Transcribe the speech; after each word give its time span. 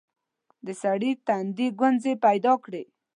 د 0.65 0.67
سړي 0.81 1.11
تندي 1.27 1.67
ګونځې 1.79 2.13
پيداکړې. 2.23 2.83